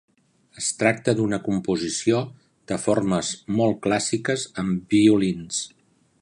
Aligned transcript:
Es 0.61 0.67
tracta 0.77 1.13
d'una 1.19 1.39
composició 1.47 2.21
de 2.71 2.79
formes 2.87 3.29
molt 3.59 3.79
clàssiques 3.85 4.47
amb 4.65 4.97
violins. 4.97 5.63